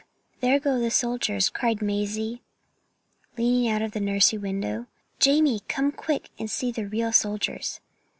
[0.39, 2.41] there go the soldiers," cried Mazie,
[3.37, 4.87] leaning out of the nursery window.
[5.19, 7.81] "Jamie, come quick and see the real soldiers."